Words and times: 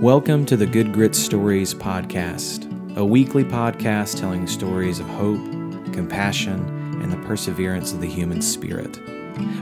Welcome 0.00 0.46
to 0.46 0.56
the 0.56 0.64
Good 0.64 0.94
Grit 0.94 1.14
Stories 1.14 1.74
podcast, 1.74 2.96
a 2.96 3.04
weekly 3.04 3.44
podcast 3.44 4.18
telling 4.18 4.46
stories 4.46 4.98
of 4.98 5.06
hope, 5.06 5.44
compassion, 5.92 6.58
and 7.02 7.12
the 7.12 7.18
perseverance 7.28 7.92
of 7.92 8.00
the 8.00 8.08
human 8.08 8.40
spirit. 8.40 8.98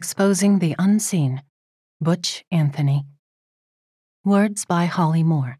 Exposing 0.04 0.58
the 0.58 0.76
Unseen, 0.78 1.42
Butch 1.98 2.44
Anthony. 2.50 3.06
Words 4.22 4.66
by 4.66 4.84
Holly 4.84 5.22
Moore. 5.22 5.56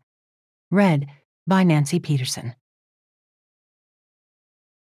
Read 0.71 1.07
by 1.47 1.63
Nancy 1.63 1.99
Peterson. 1.99 2.55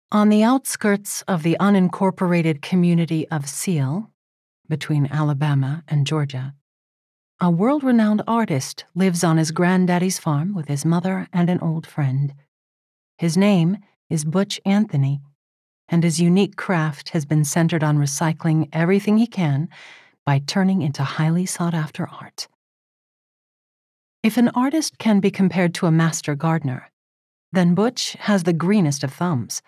On 0.09 0.30
the 0.30 0.42
outskirts 0.42 1.22
of 1.23 1.44
the 1.44 1.58
unincorporated 1.59 2.62
community 2.62 3.28
of 3.28 3.50
Seale, 3.50 4.09
between 4.70 5.08
Alabama 5.08 5.84
and 5.86 6.08
Georgia, 6.08 6.54
a 7.42 7.52
world 7.52 7.84
renowned 7.84 8.23
artist 8.26 8.86
lives 8.95 9.22
on 9.22 9.36
his 9.36 9.52
granddaddy's 9.52 10.18
farm 10.18 10.56
with 10.56 10.70
his 10.70 10.86
mother 10.86 11.28
and 11.34 11.50
an 11.50 11.59
old 11.59 11.86
friend. 11.86 12.34
His 13.18 13.36
name 13.36 13.80
is 14.09 14.23
Butch 14.23 14.62
Anthony 14.66 15.20
and 15.91 16.04
his 16.04 16.22
unique 16.22 16.55
craft 16.55 17.09
has 17.09 17.26
been 17.26 17.44
centered 17.44 17.84
on 17.84 17.97
recycling 17.97 18.70
everything 18.72 19.17
he 19.17 19.28
can 19.28 19.67
by 20.25 20.39
turning 20.39 20.81
into 20.81 21.03
highly 21.03 21.45
sought 21.45 21.73
after 21.73 22.08
art. 22.08 22.47
If 24.23 24.38
an 24.38 24.50
artist 24.50 24.97
can 24.97 25.19
be 25.19 25.30
compared 25.30 25.73
to 25.75 25.88
a 25.88 25.92
master 25.92 26.34
gardener, 26.34 26.89
then 27.52 27.75
Butch 27.75 28.14
has 28.22 28.44
the 28.44 28.53
greenest 28.53 29.03
of 29.03 29.14
thumbs. 29.14 29.62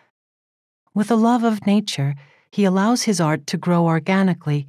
With 0.93 1.11
a 1.11 1.15
love 1.15 1.43
of 1.43 1.67
nature, 1.67 2.15
he 2.49 2.63
allows 2.63 3.03
his 3.03 3.19
art 3.19 3.45
to 3.47 3.57
grow 3.57 3.85
organically 3.85 4.67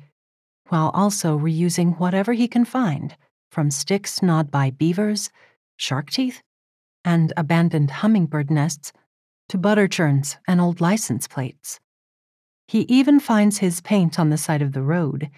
while 0.69 0.91
also 0.95 1.39
reusing 1.39 1.99
whatever 1.99 2.33
he 2.33 2.49
can 2.49 2.65
find, 2.65 3.17
from 3.51 3.71
sticks 3.71 4.23
gnawed 4.23 4.51
by 4.51 4.71
beavers, 4.71 5.31
shark 5.77 6.11
teeth, 6.11 6.43
and 7.05 7.33
abandoned 7.37 7.91
hummingbird 7.91 8.51
nests 8.51 8.93
to 9.49 9.59
butter 9.59 9.89
churns 9.89 10.37
and 10.49 10.61
old 10.61 10.81
license 10.81 11.29
plates. 11.29 11.81
He 12.67 12.81
even 12.83 13.21
finds 13.21 13.59
his 13.59 13.81
paint 13.81 14.19
on 14.19 14.31
the 14.31 14.39
side 14.39 14.63
of 14.63 14.73
the 14.73 14.83
road. 14.83 15.31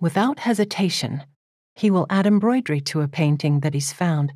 Without 0.00 0.40
hesitation, 0.40 1.24
he 1.74 1.90
will 1.90 2.06
add 2.10 2.26
embroidery 2.26 2.80
to 2.82 3.00
a 3.00 3.08
painting 3.08 3.60
that 3.60 3.74
he's 3.74 3.92
found, 3.92 4.32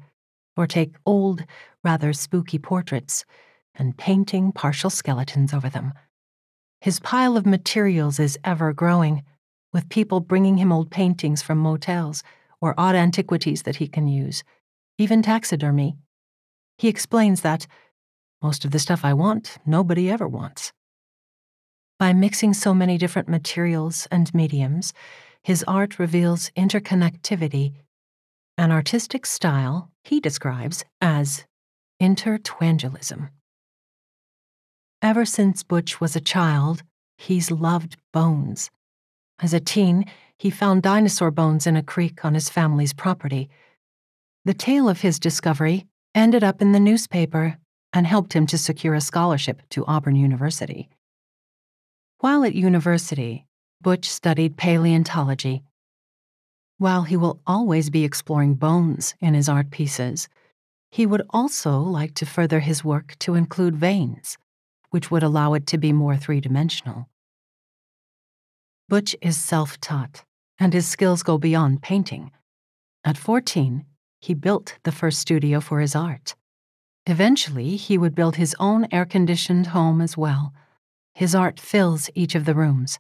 or 0.56 0.66
take 0.66 0.96
old, 1.06 1.44
rather 1.84 2.12
spooky 2.12 2.58
portraits 2.58 3.24
and 3.74 3.96
painting 3.96 4.52
partial 4.52 4.90
skeletons 4.90 5.54
over 5.54 5.68
them. 5.68 5.92
His 6.80 7.00
pile 7.00 7.36
of 7.36 7.46
materials 7.46 8.18
is 8.18 8.38
ever 8.44 8.72
growing, 8.72 9.22
with 9.72 9.88
people 9.88 10.20
bringing 10.20 10.58
him 10.58 10.72
old 10.72 10.90
paintings 10.90 11.42
from 11.42 11.58
motels 11.58 12.22
or 12.60 12.74
odd 12.76 12.94
antiquities 12.94 13.62
that 13.62 13.76
he 13.76 13.88
can 13.88 14.06
use, 14.06 14.44
even 14.98 15.22
taxidermy. 15.22 15.96
He 16.78 16.88
explains 16.88 17.40
that 17.40 17.66
most 18.42 18.64
of 18.64 18.70
the 18.70 18.78
stuff 18.78 19.04
I 19.04 19.14
want, 19.14 19.58
nobody 19.64 20.10
ever 20.10 20.26
wants. 20.26 20.72
By 21.98 22.12
mixing 22.12 22.52
so 22.54 22.74
many 22.74 22.98
different 22.98 23.28
materials 23.28 24.08
and 24.10 24.34
mediums, 24.34 24.92
his 25.42 25.64
art 25.68 25.98
reveals 25.98 26.50
interconnectivity, 26.56 27.74
an 28.58 28.72
artistic 28.72 29.24
style 29.26 29.90
he 30.02 30.20
describes 30.20 30.84
as 31.00 31.44
intertwangleism. 32.00 33.30
Ever 35.00 35.24
since 35.24 35.62
Butch 35.62 36.00
was 36.00 36.16
a 36.16 36.20
child, 36.20 36.82
he's 37.16 37.50
loved 37.50 37.96
bones. 38.12 38.70
As 39.40 39.52
a 39.52 39.60
teen, 39.60 40.04
he 40.38 40.50
found 40.50 40.82
dinosaur 40.82 41.30
bones 41.30 41.66
in 41.66 41.76
a 41.76 41.82
creek 41.82 42.24
on 42.24 42.34
his 42.34 42.48
family's 42.48 42.92
property. 42.92 43.48
The 44.44 44.54
tale 44.54 44.88
of 44.88 45.00
his 45.00 45.20
discovery 45.20 45.86
ended 46.14 46.42
up 46.44 46.60
in 46.60 46.72
the 46.72 46.80
newspaper 46.80 47.58
and 47.92 48.06
helped 48.06 48.32
him 48.32 48.46
to 48.46 48.58
secure 48.58 48.94
a 48.94 49.00
scholarship 49.00 49.62
to 49.70 49.84
Auburn 49.86 50.16
University. 50.16 50.88
While 52.18 52.44
at 52.44 52.54
university, 52.54 53.46
Butch 53.80 54.08
studied 54.08 54.56
paleontology. 54.56 55.62
While 56.78 57.02
he 57.02 57.16
will 57.16 57.40
always 57.46 57.90
be 57.90 58.04
exploring 58.04 58.54
bones 58.54 59.14
in 59.20 59.34
his 59.34 59.48
art 59.48 59.70
pieces, 59.70 60.28
he 60.90 61.06
would 61.06 61.22
also 61.30 61.80
like 61.80 62.14
to 62.14 62.26
further 62.26 62.60
his 62.60 62.84
work 62.84 63.16
to 63.20 63.34
include 63.34 63.76
veins, 63.76 64.38
which 64.90 65.10
would 65.10 65.22
allow 65.22 65.54
it 65.54 65.66
to 65.68 65.78
be 65.78 65.92
more 65.92 66.16
three 66.16 66.40
dimensional. 66.40 67.08
Butch 68.88 69.16
is 69.22 69.36
self 69.36 69.80
taught, 69.80 70.22
and 70.58 70.72
his 70.72 70.86
skills 70.86 71.22
go 71.22 71.38
beyond 71.38 71.82
painting. 71.82 72.30
At 73.04 73.16
14, 73.16 73.84
he 74.20 74.34
built 74.34 74.76
the 74.84 74.92
first 74.92 75.18
studio 75.18 75.60
for 75.60 75.80
his 75.80 75.96
art. 75.96 76.34
Eventually, 77.06 77.76
he 77.76 77.98
would 77.98 78.14
build 78.14 78.36
his 78.36 78.54
own 78.60 78.86
air 78.92 79.04
conditioned 79.04 79.68
home 79.68 80.00
as 80.00 80.16
well. 80.16 80.52
His 81.14 81.34
art 81.34 81.58
fills 81.58 82.08
each 82.14 82.34
of 82.34 82.44
the 82.44 82.54
rooms. 82.54 82.98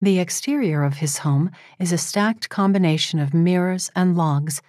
The 0.00 0.18
exterior 0.18 0.82
of 0.82 0.98
his 0.98 1.18
home 1.18 1.50
is 1.78 1.92
a 1.92 1.98
stacked 1.98 2.48
combination 2.48 3.18
of 3.18 3.34
mirrors 3.34 3.90
and 3.94 4.16
logs, 4.16 4.62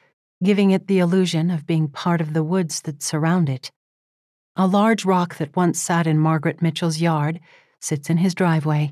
giving 0.44 0.72
it 0.72 0.88
the 0.88 1.00
illusion 1.00 1.50
of 1.50 1.66
being 1.66 1.88
part 1.88 2.20
of 2.20 2.34
the 2.34 2.44
woods 2.44 2.82
that 2.82 3.02
surround 3.02 3.48
it. 3.48 3.72
A 4.58 4.68
large 4.68 5.06
rock 5.06 5.38
that 5.38 5.56
once 5.56 5.80
sat 5.80 6.06
in 6.06 6.20
Margaret 6.20 6.62
Mitchell's 6.62 7.00
yard 7.00 7.40
sits 7.80 8.10
in 8.10 8.18
his 8.18 8.36
driveway. 8.36 8.92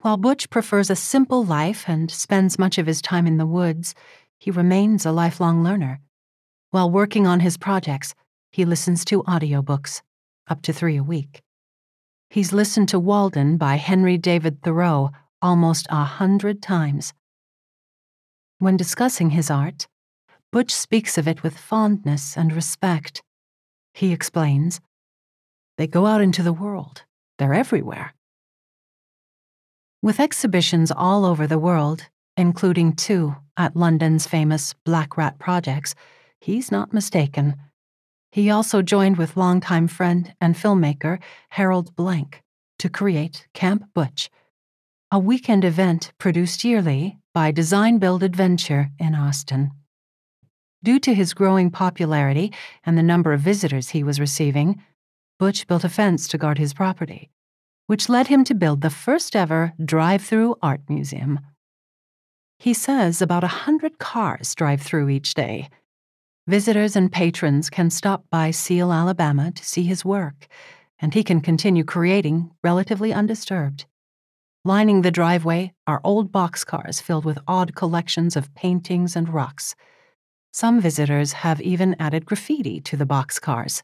While 0.00 0.16
Butch 0.16 0.48
prefers 0.48 0.88
a 0.88 0.96
simple 0.96 1.44
life 1.44 1.84
and 1.86 2.10
spends 2.10 2.58
much 2.58 2.78
of 2.78 2.86
his 2.86 3.02
time 3.02 3.26
in 3.26 3.36
the 3.36 3.46
woods, 3.46 3.94
he 4.38 4.50
remains 4.50 5.04
a 5.04 5.12
lifelong 5.12 5.62
learner. 5.62 6.00
While 6.74 6.90
working 6.90 7.24
on 7.24 7.38
his 7.38 7.56
projects, 7.56 8.16
he 8.50 8.64
listens 8.64 9.04
to 9.04 9.22
audiobooks, 9.22 10.02
up 10.48 10.60
to 10.62 10.72
three 10.72 10.96
a 10.96 11.04
week. 11.04 11.40
He's 12.30 12.52
listened 12.52 12.88
to 12.88 12.98
Walden 12.98 13.58
by 13.58 13.76
Henry 13.76 14.18
David 14.18 14.60
Thoreau 14.60 15.12
almost 15.40 15.86
a 15.88 16.02
hundred 16.02 16.60
times. 16.60 17.14
When 18.58 18.76
discussing 18.76 19.30
his 19.30 19.52
art, 19.52 19.86
Butch 20.50 20.72
speaks 20.74 21.16
of 21.16 21.28
it 21.28 21.44
with 21.44 21.56
fondness 21.56 22.36
and 22.36 22.52
respect. 22.52 23.22
He 23.92 24.12
explains, 24.12 24.80
They 25.78 25.86
go 25.86 26.06
out 26.06 26.22
into 26.22 26.42
the 26.42 26.52
world, 26.52 27.04
they're 27.38 27.54
everywhere. 27.54 28.14
With 30.02 30.18
exhibitions 30.18 30.90
all 30.90 31.24
over 31.24 31.46
the 31.46 31.60
world, 31.60 32.08
including 32.36 32.96
two 32.96 33.36
at 33.56 33.76
London's 33.76 34.26
famous 34.26 34.74
Black 34.84 35.16
Rat 35.16 35.38
Projects, 35.38 35.94
he's 36.44 36.70
not 36.70 36.92
mistaken. 36.92 37.56
He 38.30 38.50
also 38.50 38.82
joined 38.82 39.16
with 39.16 39.36
longtime 39.36 39.88
friend 39.88 40.34
and 40.40 40.54
filmmaker 40.54 41.18
Harrod 41.50 41.96
Blank 41.96 42.42
to 42.78 42.90
create 42.90 43.46
Camp 43.54 43.84
Butch, 43.94 44.28
a 45.10 45.18
weekend 45.18 45.64
event 45.64 46.12
produced 46.18 46.62
yearly 46.62 47.18
by 47.32 47.50
Design 47.50 47.98
Build 47.98 48.22
Adventure 48.22 48.90
in 48.98 49.14
Austin. 49.14 49.70
Due 50.82 50.98
to 50.98 51.14
his 51.14 51.32
growing 51.32 51.70
popularity 51.70 52.52
and 52.84 52.98
the 52.98 53.02
number 53.02 53.32
of 53.32 53.40
visitors 53.40 53.90
he 53.90 54.04
was 54.04 54.20
receiving, 54.20 54.82
Butch 55.38 55.66
built 55.66 55.84
a 55.84 55.88
fence 55.88 56.28
to 56.28 56.36
guard 56.36 56.58
his 56.58 56.74
property, 56.74 57.30
which 57.86 58.10
led 58.10 58.26
him 58.26 58.44
to 58.44 58.54
build 58.54 58.82
the 58.82 58.90
first 58.90 59.34
ever 59.34 59.72
drive 59.82 60.22
through 60.22 60.56
art 60.60 60.82
museum. 60.90 61.40
He 62.58 62.74
says 62.74 63.22
about 63.22 63.44
a 63.44 63.58
hundred 63.64 63.98
cars 63.98 64.54
drive 64.54 64.82
through 64.82 65.08
each 65.08 65.32
day 65.32 65.70
Visitors 66.46 66.94
and 66.94 67.10
patrons 67.10 67.70
can 67.70 67.88
stop 67.88 68.24
by 68.30 68.50
Seale, 68.50 68.92
Alabama 68.92 69.50
to 69.52 69.64
see 69.64 69.84
his 69.84 70.04
work, 70.04 70.46
and 70.98 71.14
he 71.14 71.24
can 71.24 71.40
continue 71.40 71.84
creating 71.84 72.50
relatively 72.62 73.14
undisturbed. 73.14 73.86
Lining 74.62 75.00
the 75.00 75.10
driveway 75.10 75.72
are 75.86 76.02
old 76.04 76.30
boxcars 76.30 77.00
filled 77.00 77.24
with 77.24 77.38
odd 77.48 77.74
collections 77.74 78.36
of 78.36 78.54
paintings 78.54 79.16
and 79.16 79.30
rocks. 79.30 79.74
Some 80.52 80.82
visitors 80.82 81.32
have 81.32 81.62
even 81.62 81.96
added 81.98 82.26
graffiti 82.26 82.78
to 82.82 82.96
the 82.98 83.06
boxcars. 83.06 83.82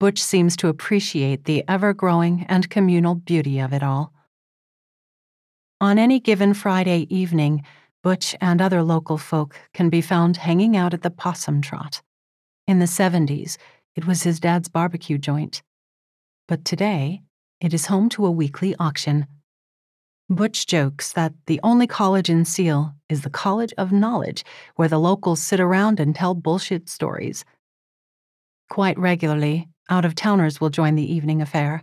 Butch 0.00 0.22
seems 0.22 0.56
to 0.56 0.68
appreciate 0.68 1.44
the 1.44 1.64
ever 1.68 1.92
growing 1.92 2.46
and 2.48 2.70
communal 2.70 3.14
beauty 3.14 3.58
of 3.58 3.74
it 3.74 3.82
all. 3.82 4.10
On 5.82 5.98
any 5.98 6.18
given 6.18 6.54
Friday 6.54 7.06
evening, 7.14 7.62
Butch 8.04 8.36
and 8.38 8.60
other 8.60 8.82
local 8.82 9.16
folk 9.16 9.56
can 9.72 9.88
be 9.88 10.02
found 10.02 10.36
hanging 10.36 10.76
out 10.76 10.92
at 10.92 11.00
the 11.00 11.10
Possum 11.10 11.62
Trot. 11.62 12.02
In 12.66 12.78
the 12.78 12.84
70s, 12.84 13.56
it 13.96 14.06
was 14.06 14.22
his 14.22 14.38
dad's 14.38 14.68
barbecue 14.68 15.16
joint. 15.16 15.62
But 16.46 16.66
today, 16.66 17.22
It 17.60 17.72
is 17.72 17.86
home 17.86 18.10
to 18.10 18.26
a 18.26 18.30
weekly 18.30 18.74
auction. 18.78 19.26
Butch 20.28 20.66
jokes 20.66 21.12
that 21.12 21.32
the 21.46 21.60
only 21.62 21.86
college 21.86 22.28
in 22.28 22.44
Seale 22.44 22.94
is 23.08 23.22
the 23.22 23.30
College 23.30 23.72
of 23.78 23.90
Knowledge, 23.90 24.44
where 24.76 24.88
the 24.88 24.98
locals 24.98 25.40
sit 25.42 25.60
around 25.60 25.98
and 25.98 26.14
tell 26.14 26.34
bullshit 26.34 26.90
stories. 26.90 27.46
Quite 28.68 28.98
regularly, 28.98 29.68
out 29.88 30.04
of 30.04 30.14
towners 30.14 30.60
will 30.60 30.68
join 30.68 30.94
the 30.94 31.10
evening 31.10 31.40
affair. 31.40 31.82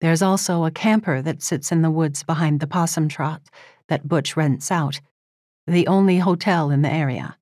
There's 0.00 0.22
also 0.22 0.64
a 0.64 0.70
camper 0.70 1.20
that 1.22 1.42
sits 1.42 1.72
in 1.72 1.82
the 1.82 1.90
woods 1.90 2.22
behind 2.22 2.60
the 2.60 2.68
possum 2.68 3.08
trot 3.08 3.42
that 3.88 4.06
Butch 4.06 4.36
rents 4.36 4.70
out, 4.70 5.00
the 5.66 5.86
only 5.86 6.18
hotel 6.18 6.70
in 6.70 6.82
the 6.82 6.92
area. 6.92 7.36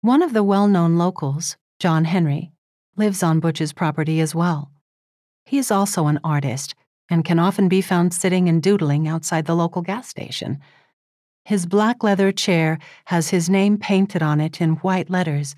One 0.00 0.22
of 0.22 0.32
the 0.32 0.42
well 0.42 0.66
known 0.66 0.96
locals, 0.96 1.56
John 1.78 2.04
Henry, 2.04 2.52
lives 2.96 3.22
on 3.22 3.40
Butch's 3.40 3.72
property 3.72 4.20
as 4.20 4.34
well. 4.34 4.70
He 5.44 5.58
is 5.58 5.70
also 5.70 6.06
an 6.06 6.18
artist 6.24 6.74
and 7.08 7.24
can 7.24 7.38
often 7.38 7.68
be 7.68 7.80
found 7.80 8.12
sitting 8.14 8.48
and 8.48 8.62
doodling 8.62 9.06
outside 9.06 9.46
the 9.46 9.54
local 9.54 9.82
gas 9.82 10.08
station. 10.08 10.58
His 11.44 11.66
black 11.66 12.02
leather 12.02 12.32
chair 12.32 12.78
has 13.06 13.30
his 13.30 13.50
name 13.50 13.78
painted 13.78 14.22
on 14.22 14.40
it 14.40 14.60
in 14.60 14.76
white 14.76 15.10
letters, 15.10 15.54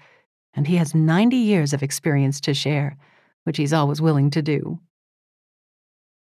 and 0.54 0.66
he 0.66 0.76
has 0.76 0.94
90 0.94 1.36
years 1.36 1.72
of 1.72 1.82
experience 1.82 2.40
to 2.42 2.54
share, 2.54 2.96
which 3.44 3.56
he's 3.56 3.72
always 3.72 4.00
willing 4.00 4.30
to 4.30 4.42
do. 4.42 4.80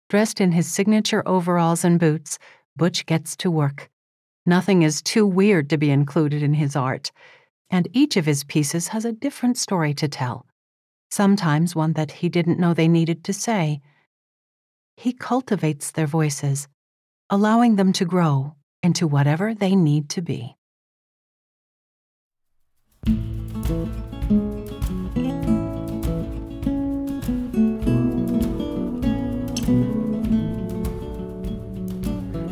Dressed 0.09 0.41
in 0.41 0.51
his 0.51 0.71
signature 0.71 1.23
overalls 1.25 1.83
and 1.83 1.99
boots, 1.99 2.37
Butch 2.75 3.05
gets 3.05 3.35
to 3.37 3.51
work. 3.51 3.89
Nothing 4.45 4.81
is 4.81 5.01
too 5.01 5.25
weird 5.25 5.69
to 5.69 5.77
be 5.77 5.91
included 5.91 6.41
in 6.41 6.55
his 6.55 6.75
art, 6.75 7.11
and 7.69 7.87
each 7.93 8.17
of 8.17 8.25
his 8.25 8.43
pieces 8.43 8.89
has 8.89 9.05
a 9.05 9.11
different 9.11 9.57
story 9.57 9.93
to 9.95 10.07
tell, 10.07 10.45
sometimes 11.09 11.75
one 11.75 11.93
that 11.93 12.11
he 12.11 12.29
didn't 12.29 12.59
know 12.59 12.73
they 12.73 12.87
needed 12.87 13.23
to 13.25 13.33
say. 13.33 13.81
He 14.97 15.13
cultivates 15.13 15.91
their 15.91 16.07
voices, 16.07 16.67
allowing 17.29 17.75
them 17.75 17.93
to 17.93 18.05
grow 18.05 18.55
into 18.81 19.07
whatever 19.07 19.53
they 19.53 19.75
need 19.75 20.09
to 20.09 20.21
be. 20.21 20.57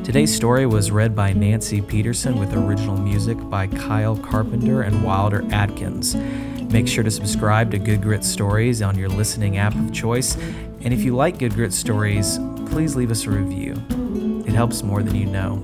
Today's 0.09 0.35
story 0.35 0.65
was 0.65 0.89
read 0.89 1.15
by 1.15 1.33
Nancy 1.33 1.83
Peterson 1.83 2.39
with 2.39 2.51
original 2.55 2.97
music 2.97 3.37
by 3.47 3.67
Kyle 3.67 4.17
Carpenter 4.17 4.81
and 4.81 5.03
Wilder 5.03 5.45
Atkins. 5.51 6.15
Make 6.15 6.87
sure 6.87 7.03
to 7.03 7.11
subscribe 7.11 7.69
to 7.69 7.77
Good 7.77 8.01
Grit 8.01 8.23
Stories 8.23 8.81
on 8.81 8.97
your 8.97 9.07
listening 9.07 9.57
app 9.57 9.75
of 9.75 9.93
choice. 9.93 10.35
And 10.81 10.91
if 10.95 11.03
you 11.03 11.15
like 11.15 11.37
Good 11.37 11.53
Grit 11.53 11.73
Stories, 11.73 12.39
please 12.71 12.95
leave 12.95 13.11
us 13.11 13.27
a 13.27 13.29
review. 13.29 13.75
It 14.47 14.53
helps 14.53 14.81
more 14.81 15.03
than 15.03 15.13
you 15.13 15.27
know. 15.27 15.63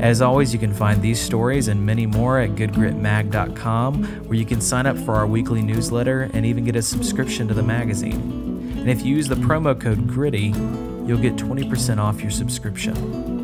As 0.00 0.22
always, 0.22 0.54
you 0.54 0.58
can 0.58 0.72
find 0.72 1.02
these 1.02 1.20
stories 1.20 1.68
and 1.68 1.84
many 1.84 2.06
more 2.06 2.40
at 2.40 2.52
goodgritmag.com, 2.52 4.04
where 4.04 4.38
you 4.38 4.46
can 4.46 4.62
sign 4.62 4.86
up 4.86 4.96
for 4.96 5.14
our 5.14 5.26
weekly 5.26 5.60
newsletter 5.60 6.30
and 6.32 6.46
even 6.46 6.64
get 6.64 6.74
a 6.74 6.80
subscription 6.80 7.48
to 7.48 7.52
the 7.52 7.62
magazine. 7.62 8.78
And 8.78 8.88
if 8.88 9.02
you 9.04 9.14
use 9.14 9.28
the 9.28 9.34
promo 9.34 9.78
code 9.78 10.08
GRITTY, 10.08 10.54
you'll 11.06 11.18
get 11.18 11.36
20% 11.36 11.98
off 11.98 12.22
your 12.22 12.30
subscription. 12.30 13.41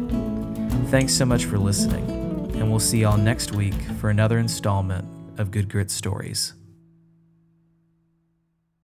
Thanks 0.90 1.12
so 1.12 1.26
much 1.26 1.44
for 1.44 1.58
listening, 1.58 2.08
and 2.56 2.70
we'll 2.70 2.80
see 2.80 3.02
y'all 3.02 3.18
next 3.18 3.52
week 3.52 3.74
for 4.00 4.08
another 4.08 4.38
installment 4.38 5.06
of 5.38 5.50
Good 5.50 5.68
Grit 5.68 5.90
Stories. 5.90 6.54